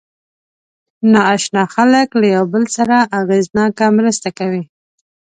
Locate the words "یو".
2.35-2.45